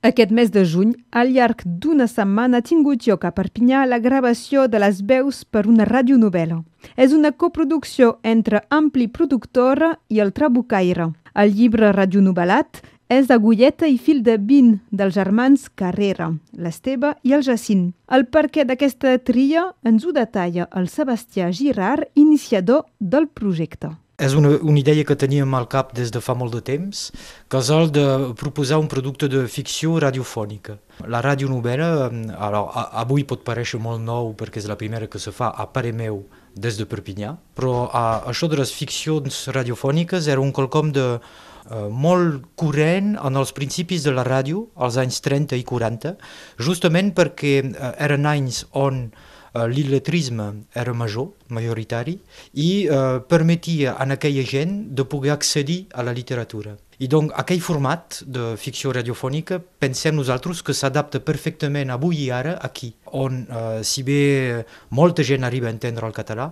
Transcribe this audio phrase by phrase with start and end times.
[0.00, 4.64] Aquest mes de juny, al llarg d'una setmana, ha tingut lloc a Perpinyà la gravació
[4.72, 6.62] de les veus per una radionovel·la.
[6.96, 11.10] És una coproducció entre Ampli Productora i el Trabucaire.
[11.36, 12.80] El llibre radionovel·lat
[13.12, 17.90] és d'Agulleta i Fil de Vin dels germans Carrera, l'Esteve i el Jacint.
[18.08, 23.92] El perquè d'aquesta tria ens ho detalla el Sebastià Girard, iniciador del projecte.
[24.20, 27.06] És una, una idea que teníem al cap des de fa molt de temps,
[27.48, 28.04] que és el de
[28.36, 30.76] proposar un producte de ficció radiofònica.
[31.08, 31.88] La radionovel·la,
[32.36, 35.94] alors, avui pot parèixer molt nou perquè és la primera que se fa a pare
[35.96, 41.06] meu des de Perpinyà, però a, això de les ficcions radiofòniques era un quelcom de,
[41.16, 46.16] uh, molt corrent en els principis de la ràdio, als anys 30 i 40,
[46.60, 49.06] justament perquè uh, eren anys on
[49.54, 52.18] l'il·letrisme era major, majoritari,
[52.54, 56.76] i uh, permetia a aquella gent de poder accedir a la literatura.
[57.00, 62.58] I donc aquell format de ficció radiofònica pensem nosaltres que s'adapta perfectament avui i ara
[62.60, 66.50] aquí, on uh, si bé molta gent arriba a entendre el català,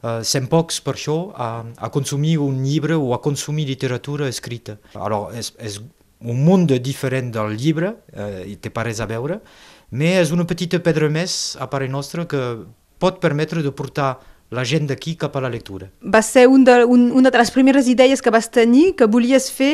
[0.00, 4.78] uh, sem pocs per això a, a consumir un llibre o a consumir literatura escrita.
[4.94, 5.82] Alors, és, és
[6.20, 9.42] un món diferent del llibre, uh, i té pares a veure,
[9.90, 12.42] però és una petita pedra més a parer nostre que
[13.00, 14.18] pot permetre de portar
[14.50, 15.86] la gent d'aquí cap a la lectura.
[16.02, 19.46] Va ser un de, un, una de les primeres idees que vas tenir, que volies
[19.54, 19.70] fer,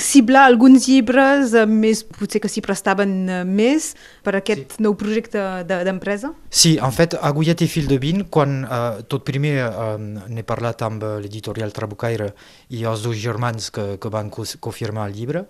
[0.00, 3.90] ciblar alguns llibres eh, més, potser que s'hi prestaven eh, més
[4.24, 4.84] per aquest sí.
[4.84, 6.32] nou projecte d'empresa?
[6.32, 9.96] De, sí, en fet, a Gullet i Fil de Vin, quan uh, tot primer uh,
[10.00, 12.32] n'he parlat amb l'editorial Trabucaire
[12.72, 15.44] i els dos germans que, que van co confirmar el llibre,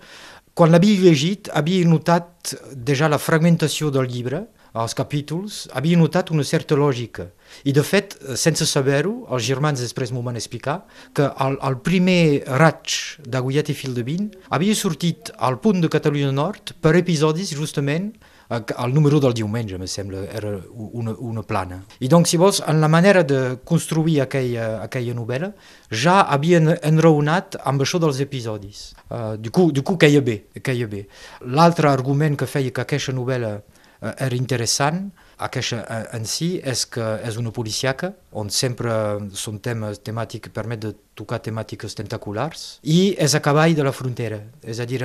[0.57, 2.55] quan l'havia llegit, havia notat
[2.89, 7.31] ja la fragmentació del llibre, als capítols, havia notat una certa lògica.
[7.65, 10.83] I, de fet, sense saber-ho, els germans després m'ho van explicar,
[11.17, 15.93] que el, el primer raig d'Agullet i Fil de Vin havia sortit al punt de
[15.93, 18.13] Catalunya Nord per episodis, justament,
[18.51, 21.81] el número del diumenge, me sembla, era una, una plana.
[22.01, 25.51] I doncs, si vols, en la manera de construir aquella, aquella novel·la,
[25.91, 28.93] ja havien enraonat amb això dels episodis.
[29.11, 31.07] Uh, du, coup, du coup, queia bé, queia bé.
[31.43, 33.57] L'altre argument que feia que aquesta novel·la
[34.01, 35.11] era interessant.
[35.37, 35.83] Aquesta
[36.17, 38.93] en si és que és una policiaca, on sempre
[39.37, 44.39] són temes temàtics permet de tocar temàtiques tentaculars, i és a cavall de la frontera,
[44.65, 45.03] és a dir,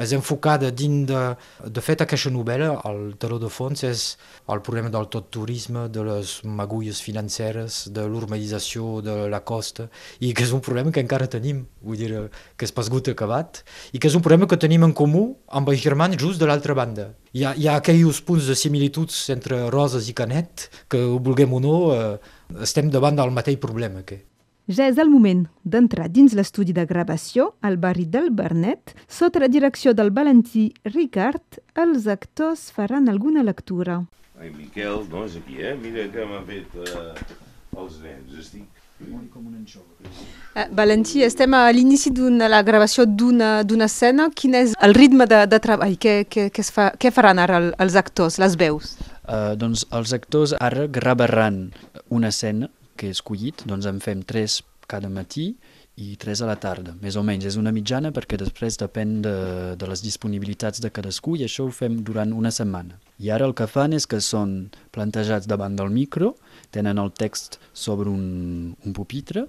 [0.00, 1.20] és enfocada dins de...
[1.68, 4.04] De fet, aquesta novel·la, el taló de fons, és
[4.52, 9.90] el problema del tot turisme, de les magulles financeres, de l'urbanització de la costa,
[10.20, 12.12] i que és un problema que encara tenim, vull dir,
[12.56, 15.68] que és pas gut acabat, i que és un problema que tenim en comú amb
[15.72, 17.12] els germans just de l'altra banda.
[17.34, 21.56] Hi ha, hi ha aquells punts de similituds entre Roses i Canet, que ho vulguem
[21.56, 24.04] o no, eh, estem davant del mateix problema.
[24.06, 24.20] Que...
[24.70, 28.94] Ja és el moment d'entrar dins l'estudi de gravació al barri del Bernet.
[29.10, 34.04] Sota la direcció del Valentí Ricard, els actors faran alguna lectura.
[34.38, 35.74] Ai, Miquel, no és aquí, eh?
[35.74, 37.34] Mira que m'ha fet eh,
[37.74, 38.38] els nens.
[38.46, 38.83] Estic
[39.32, 39.54] com un
[40.54, 44.28] Eh, Valentí, estem a l'inici de la gravació d'una escena.
[44.30, 45.96] Quin és el ritme de, de treball?
[45.98, 48.94] Què, què, què, fa, què faran ara els actors, les veus?
[49.24, 51.72] Uh, doncs els actors ara gravaran
[52.08, 55.54] una escena que he escollit, doncs en fem tres cada matí
[55.94, 57.46] i tres a la tarda, més o menys.
[57.46, 59.34] És una mitjana perquè després depèn de,
[59.78, 62.98] de les disponibilitats de cadascú i això ho fem durant una setmana.
[63.22, 66.34] I ara el que fan és que són plantejats davant del micro,
[66.74, 69.46] tenen el text sobre un, un pupitre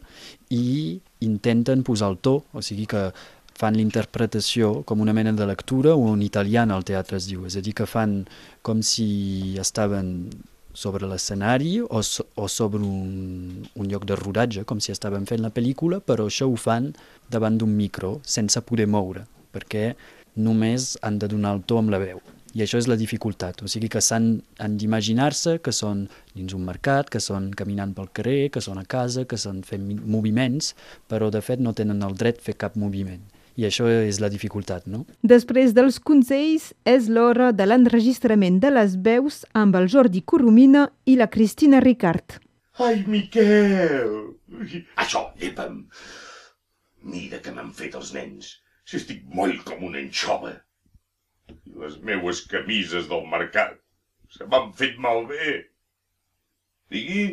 [0.54, 3.10] i intenten posar el to, o sigui que
[3.56, 7.56] fan l'interpretació com una mena de lectura o en italià al teatre es diu, és
[7.56, 8.26] a dir, que fan
[8.62, 10.30] com si estaven
[10.76, 15.42] sobre l'escenari o, so, o sobre un, un lloc de rodatge, com si estaven fent
[15.44, 16.92] la pel·lícula, però això ho fan
[17.32, 19.26] davant d'un micro, sense poder moure,
[19.56, 19.94] perquè
[20.36, 22.20] només han de donar el to amb la veu.
[22.56, 24.38] I això és la dificultat, o sigui que s'han
[24.80, 26.06] d'imaginar-se que són
[26.38, 29.90] dins un mercat, que són caminant pel carrer, que són a casa, que són fent
[30.08, 30.72] moviments,
[31.12, 33.26] però de fet no tenen el dret a fer cap moviment.
[33.56, 35.06] I això és la dificultat, no?
[35.24, 41.16] Després dels consells, és l'hora de l'enregistrament de les veus amb el Jordi Coromina i
[41.16, 42.42] la Cristina Ricard.
[42.84, 44.12] Ai, Miquel!
[45.00, 45.86] Això, llepa'm!
[47.08, 48.52] Mira que m'han fet els nens.
[48.86, 50.52] Si estic moll com una anxova.
[51.48, 53.80] I les meues camises del mercat
[54.36, 55.56] se m'han fet malbé.
[56.92, 57.26] Digui?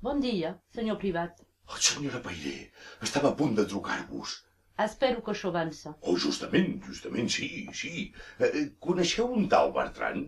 [0.00, 1.44] Bon dia, senyor privat.
[1.68, 2.70] Oh, senyora Pairé,
[3.04, 4.38] estava a punt de trucar-vos.
[4.78, 5.94] Espero que això avança.
[6.06, 8.12] Oh, justament, justament, sí, sí.
[8.38, 10.22] Eh, eh, coneixeu un tal Bertran?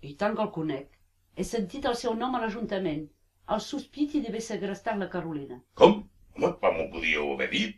[0.00, 0.88] I tant que el conec.
[1.36, 3.04] He sentit el seu nom a l'Ajuntament.
[3.52, 5.60] El sospiti d'haver segrestat la Carolina.
[5.74, 6.00] Com?
[6.38, 7.76] Home, com m'ho podíeu haver dit?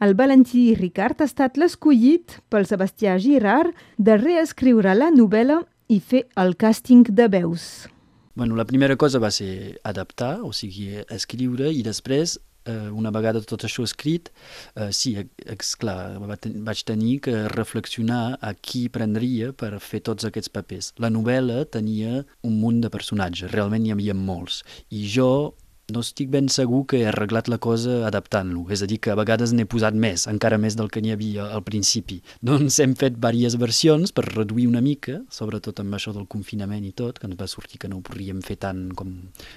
[0.00, 5.60] El Valentí Ricard ha estat l'escollit pel Sebastià Girard de reescriure la novel·la
[5.92, 7.86] i fer el càsting de veus.
[8.34, 13.42] Bueno, la primera cosa va ser adaptar, o sigui, escriure, i després eh, una vegada
[13.46, 14.30] tot això escrit,
[14.74, 15.14] eh, sí,
[15.46, 20.92] esclar, vaig tenir que reflexionar a qui prendria per fer tots aquests papers.
[20.98, 25.54] La novel·la tenia un munt de personatges, realment n'hi havia molts, i jo
[25.94, 29.18] no estic ben segur que he arreglat la cosa adaptant-lo, és a dir, que a
[29.18, 32.20] vegades n'he posat més, encara més del que n'hi havia al principi.
[32.46, 36.92] Doncs hem fet diverses versions per reduir una mica, sobretot amb això del confinament i
[36.96, 39.12] tot, que ens va sortir que no ho podríem fer tant com,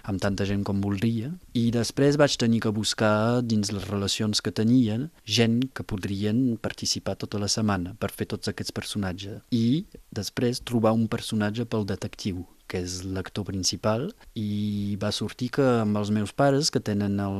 [0.09, 4.53] amb tanta gent com voldria, i després vaig tenir que buscar dins les relacions que
[4.55, 9.41] tenien gent que podrien participar tota la setmana per fer tots aquests personatges.
[9.51, 12.43] I després trobar un personatge pel detectiu
[12.73, 17.37] que és l'actor principal, i va sortir que amb els meus pares, que tenen el,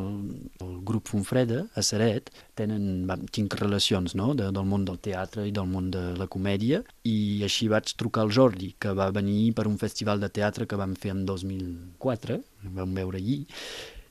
[0.61, 4.35] el grup Fonfreda, a Seret, tenen, va, tinc relacions no?
[4.37, 8.27] de, del món del teatre i del món de la comèdia, i així vaig trucar
[8.27, 12.37] al Jordi, que va venir per un festival de teatre que vam fer en 2004,
[12.77, 13.41] vam veure allí,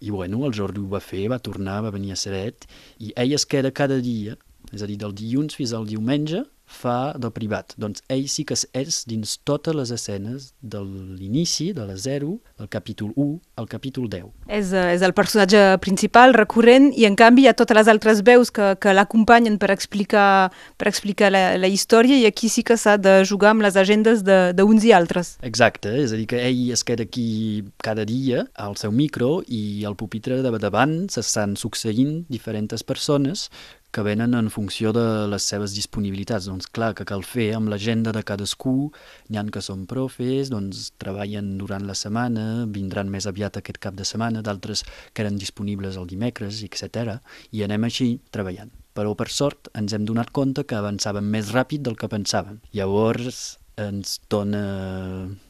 [0.02, 2.66] i bueno, el Jordi ho va fer, va tornar, va venir a Seret,
[2.98, 4.34] i ell es queda cada dia,
[4.72, 6.42] és a dir, del dilluns fins al diumenge,
[6.72, 7.74] fa de privat.
[7.80, 12.32] Doncs ell sí que és dins totes les escenes de l'inici, de la 0,
[12.62, 14.30] el capítol 1 al capítol 10.
[14.48, 18.22] És, eh, és el personatge principal, recurrent, i en canvi hi ha totes les altres
[18.24, 22.78] veus que, que l'acompanyen per explicar, per explicar la, la història i aquí sí que
[22.80, 25.36] s'ha de jugar amb les agendes d'uns i altres.
[25.42, 29.84] Exacte, és a dir, que ell es queda aquí cada dia al seu micro i
[29.88, 33.48] al pupitre de davant s'estan succeint diferents persones
[33.92, 36.48] que venen en funció de les seves disponibilitats.
[36.48, 38.90] Doncs clar, que cal fer amb l'agenda de cadascú,
[39.28, 43.98] n'hi han que són profes, doncs treballen durant la setmana, vindran més aviat aquest cap
[43.98, 47.18] de setmana, d'altres que eren disponibles el dimecres, etc.
[47.52, 48.72] I anem així treballant.
[48.96, 52.60] Però per sort ens hem donat compte que avançàvem més ràpid del que pensàvem.
[52.76, 54.62] Llavors ens dona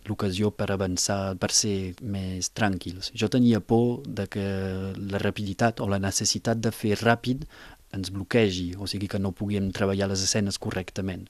[0.06, 3.11] l'ocasió per avançar, per ser més tranquils.
[3.19, 4.47] Jo tenia por de que
[4.95, 7.47] la rapiditat o la necessitat de fer ràpid
[7.93, 11.27] ens bloquegi, o sigui que no puguem treballar les escenes correctament.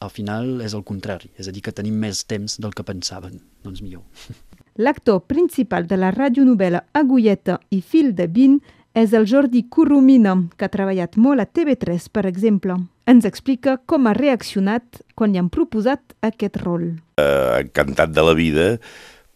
[0.00, 3.40] Al final és el contrari, és a dir, que tenim més temps del que pensaven,
[3.64, 4.04] doncs millor.
[4.80, 8.60] L'actor principal de la radionovel·la Agulleta i Fil de Vin
[8.96, 12.78] és el Jordi Corromina, que ha treballat molt a TV3, per exemple.
[13.10, 16.94] Ens explica com ha reaccionat quan li han proposat aquest rol.
[17.20, 18.66] Uh, encantat de la vida,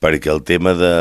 [0.04, 0.94] perquè el tema de,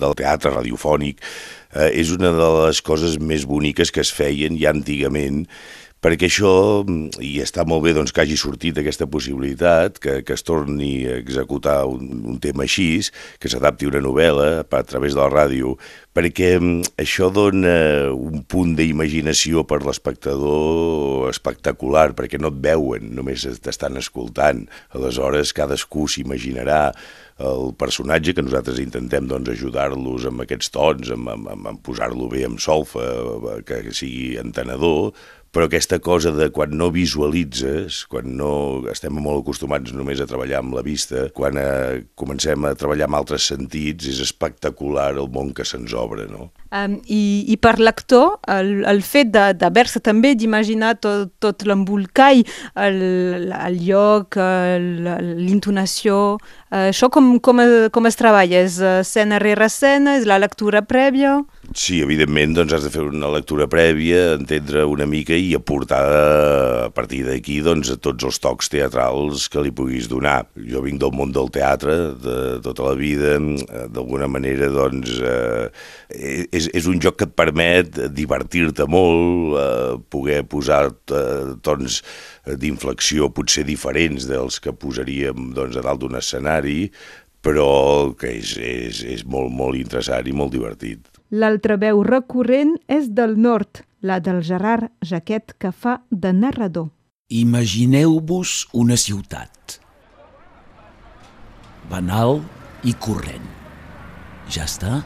[0.00, 4.72] del teatre radiofònic eh, és una de les coses més boniques que es feien ja
[4.72, 5.44] antigament
[6.00, 6.52] perquè això,
[6.86, 11.04] mm, i està molt bé doncs, que hagi sortit aquesta possibilitat, que, que es torni
[11.06, 12.88] a executar un, un tema així,
[13.38, 15.76] que s'adapti una novel·la a través de la ràdio,
[16.16, 17.74] perquè mm, això dona
[18.16, 24.64] un punt d'imaginació per l'espectador espectacular, perquè no et veuen, només t'estan escoltant.
[24.96, 26.86] Aleshores, cadascú s'imaginarà
[27.40, 32.44] el personatge que nosaltres intentem doncs, ajudar-los amb aquests tons, amb, amb, amb posar-lo bé
[32.48, 33.04] amb solfa,
[33.66, 35.14] que sigui entenedor,
[35.50, 38.52] però aquesta cosa de quan no visualitzes, quan no
[38.90, 43.18] estem molt acostumats només a treballar amb la vista, quan eh, comencem a treballar amb
[43.18, 46.50] altres sentits, és espectacular el món que se'ns obre, no?
[46.70, 52.44] Um, i, I per l'actor, el, el fet d'haver-se també d'imaginar tot, tot l'embolcall,
[52.78, 56.38] el, el lloc, l'intonació,
[56.70, 57.60] això com, com,
[57.90, 58.60] com es treballa?
[58.62, 60.16] És escena rere escena?
[60.20, 61.40] És la lectura prèvia?
[61.74, 66.88] Sí, evidentment, doncs has de fer una lectura prèvia, entendre una mica i aportar a
[66.94, 70.44] partir d'aquí doncs, a tots els tocs teatrals que li puguis donar.
[70.70, 73.36] Jo vinc del món del teatre de tota la vida,
[73.90, 75.68] d'alguna manera doncs, eh,
[76.50, 82.02] és, és un joc que et permet divertir-te molt, eh, poder posar eh, tons
[82.58, 86.90] d'inflexió potser diferents dels que posaríem doncs, a dalt d'un escenari,
[87.44, 91.06] però que és, és, és molt, molt interessant i molt divertit.
[91.30, 96.90] L'altra veu recurrent és del nord, la del Gerard Jaquet, que fa de narrador.
[97.30, 99.78] Imagineu-vos una ciutat.
[101.90, 102.40] Banal
[102.82, 103.46] i corrent.
[104.50, 105.00] Ja està?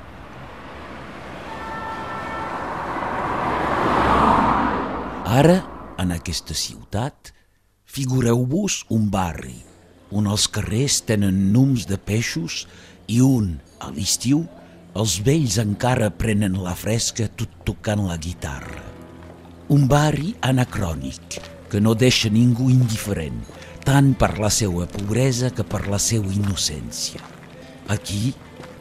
[5.35, 5.59] Ara,
[5.99, 7.31] en aquesta ciutat,
[7.85, 9.61] figureu-vos un barri
[10.15, 12.65] on els carrers tenen nums de peixos
[13.11, 14.45] i un, a l'estiu,
[14.95, 18.83] els vells encara prenen la fresca tot tocant la guitarra.
[19.75, 21.41] Un barri anacrònic
[21.73, 23.41] que no deixa ningú indiferent,
[23.85, 27.21] tant per la seva pobresa que per la seva innocència.
[27.91, 28.33] Aquí,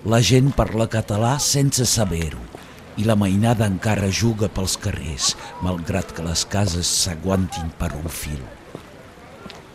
[0.05, 2.52] la gent parla català sense saber-ho
[2.97, 5.33] i la mainada encara juga pels carrers,
[5.65, 8.41] malgrat que les cases s'aguantin per un fil.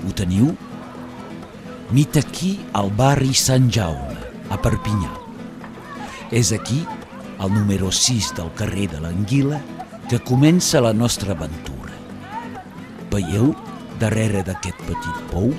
[0.06, 0.52] Ho teniu?
[1.90, 4.18] Mit aquí al barri Sant Jaume,
[4.50, 5.10] a Perpinyà.
[6.30, 6.82] És aquí,
[7.38, 9.60] al número 6 del carrer de l'Anguila,
[10.08, 11.96] que comença la nostra aventura.
[13.12, 13.54] Veieu,
[14.00, 15.50] darrere d'aquest petit pou,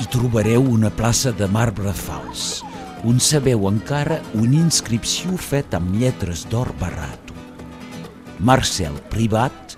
[0.00, 2.62] hi trobareu una plaça de marbre fals,
[3.04, 7.34] on sabeu encara una inscripció feta amb lletres d'or barato.
[8.38, 9.74] Marcel Privat,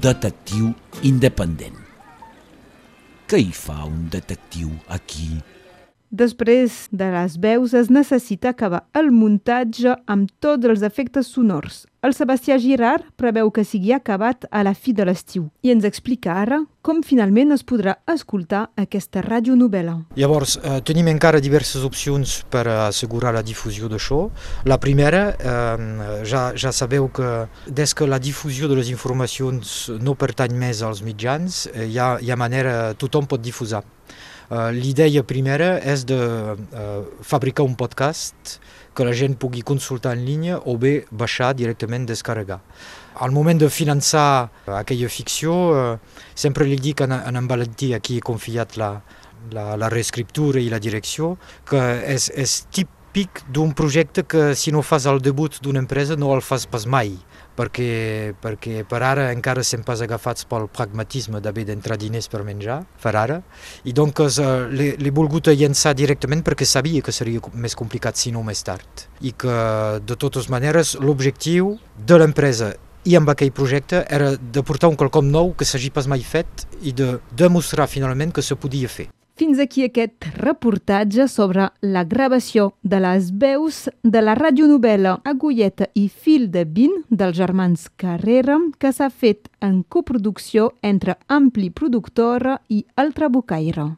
[0.00, 0.74] detectiu
[1.08, 1.78] independent.
[3.26, 5.30] Què hi fa un detectiu aquí?
[6.10, 11.84] Després de les veus es necessita acabar el muntatge amb tots els efectes sonors.
[12.06, 16.36] El Sebastià Girard preveu que sigui acabat a la fi de l'estiu i ens explica
[16.38, 19.96] ara com finalment es podrà escoltar aquesta radionovel·la.
[20.14, 24.30] Llavors, eh, tenim encara diverses opcions per assegurar la difusió d'això.
[24.64, 30.14] La primera, eh, ja, ja sabeu que des que la difusió de les informacions no
[30.14, 33.82] pertany més als mitjans, eh, hi, ha, hi ha manera, tothom pot difusar.
[34.46, 36.16] Uh, L'idea primera és de
[36.54, 38.60] uh, fabricar un podcast
[38.96, 42.60] que la gent pugui consultar en línia o bé baixar directament, descarregar.
[43.20, 44.48] Al moment de finançar
[44.78, 48.92] aquella ficció, uh, sempre li dic a, en Valentí, a qui he confiat la,
[49.52, 51.34] la, la reescriptura i la direcció,
[51.68, 52.60] que és, és
[53.16, 56.84] típic d'un projecte que si no fas el debut d'una empresa no el fas pas
[56.84, 57.14] mai
[57.56, 62.82] perquè, perquè per ara encara estem pas agafats pel pragmatisme d'haver d'entrar diners per menjar,
[63.00, 63.40] per ara,
[63.88, 68.44] i doncs uh, l'he volgut llançar directament perquè sabia que seria més complicat si no
[68.44, 69.56] més tard, i que
[70.04, 72.74] de totes maneres l'objectiu de l'empresa
[73.08, 76.68] i amb aquell projecte era de portar un quelcom nou que s'hagi pas mai fet
[76.82, 79.08] i de demostrar finalment que se podia fer.
[79.36, 86.06] Fins aquí aquest reportatge sobre la gravació de les veus de la radionovel·la Agulleta i
[86.08, 92.86] Fil de Vin dels germans Carrera que s'ha fet en coproducció entre Ampli Productora i
[92.96, 93.90] El Trabucaire.